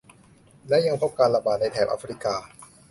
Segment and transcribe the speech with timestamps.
[0.67, 2.35] และยังพบการระบาดในแถบแอฟริกา